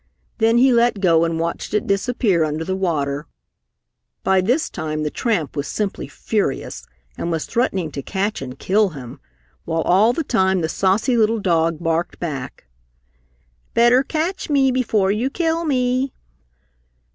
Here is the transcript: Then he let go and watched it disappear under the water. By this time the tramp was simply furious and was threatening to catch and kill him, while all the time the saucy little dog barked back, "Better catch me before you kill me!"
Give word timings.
Then 0.39 0.57
he 0.57 0.73
let 0.73 0.99
go 0.99 1.25
and 1.25 1.39
watched 1.39 1.75
it 1.75 1.85
disappear 1.85 2.43
under 2.43 2.63
the 2.65 2.75
water. 2.75 3.27
By 4.23 4.41
this 4.41 4.67
time 4.67 5.03
the 5.03 5.11
tramp 5.11 5.55
was 5.55 5.67
simply 5.67 6.07
furious 6.07 6.87
and 7.19 7.29
was 7.29 7.45
threatening 7.45 7.91
to 7.91 8.01
catch 8.01 8.41
and 8.41 8.57
kill 8.57 8.89
him, 8.97 9.19
while 9.63 9.83
all 9.83 10.11
the 10.11 10.23
time 10.23 10.61
the 10.61 10.69
saucy 10.69 11.15
little 11.15 11.39
dog 11.39 11.77
barked 11.83 12.17
back, 12.19 12.65
"Better 13.75 14.01
catch 14.01 14.49
me 14.49 14.71
before 14.71 15.11
you 15.11 15.29
kill 15.29 15.65
me!" 15.65 16.13